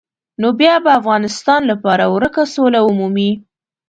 [0.41, 3.31] نو بیا به افغانستان خپله ورکه سوله ومومي.